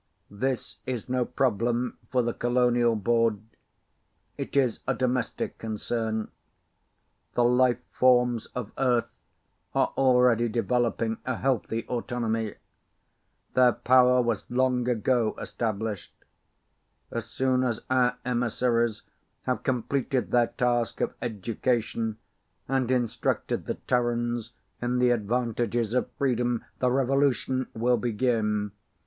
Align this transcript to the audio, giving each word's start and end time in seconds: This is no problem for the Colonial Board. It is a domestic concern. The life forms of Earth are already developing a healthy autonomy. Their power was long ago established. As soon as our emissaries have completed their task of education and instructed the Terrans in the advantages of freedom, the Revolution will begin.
This 0.31 0.77
is 0.87 1.07
no 1.07 1.25
problem 1.25 1.99
for 2.09 2.23
the 2.23 2.33
Colonial 2.33 2.95
Board. 2.95 3.39
It 4.35 4.57
is 4.57 4.79
a 4.87 4.95
domestic 4.95 5.59
concern. 5.59 6.31
The 7.33 7.43
life 7.43 7.83
forms 7.91 8.47
of 8.55 8.71
Earth 8.79 9.11
are 9.75 9.93
already 9.95 10.49
developing 10.49 11.19
a 11.23 11.35
healthy 11.37 11.85
autonomy. 11.87 12.55
Their 13.53 13.73
power 13.73 14.23
was 14.23 14.49
long 14.49 14.89
ago 14.89 15.35
established. 15.39 16.15
As 17.11 17.25
soon 17.29 17.63
as 17.63 17.81
our 17.91 18.17
emissaries 18.25 19.03
have 19.43 19.61
completed 19.61 20.31
their 20.31 20.47
task 20.47 20.99
of 21.01 21.13
education 21.21 22.17
and 22.67 22.89
instructed 22.89 23.67
the 23.67 23.75
Terrans 23.75 24.51
in 24.81 24.97
the 24.97 25.11
advantages 25.11 25.93
of 25.93 26.09
freedom, 26.17 26.65
the 26.79 26.89
Revolution 26.89 27.67
will 27.75 27.97
begin. 27.97 28.71